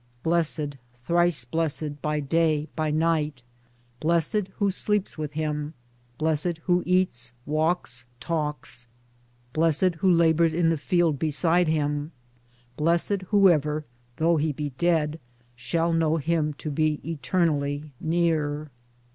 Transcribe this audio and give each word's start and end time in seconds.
Blessed, 0.23 0.77
thrice 0.95 1.45
blessed, 1.45 2.01
by 2.01 2.19
day, 2.19 2.67
by 2.75 2.89
night! 2.89 3.43
Blessed 3.99 4.47
who 4.55 4.71
sleeps 4.71 5.15
with 5.15 5.33
him, 5.33 5.75
blessed 6.17 6.57
who 6.63 6.81
eats 6.87 7.33
walks 7.45 8.07
talks, 8.19 8.87
blessed 9.53 9.99
Towards 10.01 10.01
Democracy 10.01 10.09
65 10.09 10.17
who 10.17 10.23
labors 10.23 10.53
in 10.55 10.69
the 10.71 10.77
field 10.79 11.19
beside 11.19 11.67
him; 11.67 12.11
blessed 12.77 13.21
whoever, 13.27 13.85
though 14.17 14.37
he 14.37 14.51
be 14.51 14.71
dead, 14.79 15.19
shall 15.55 15.93
know 15.93 16.17
him 16.17 16.53
to 16.55 16.71
be 16.71 16.99
eternally 17.07 17.91
near. 17.99 18.71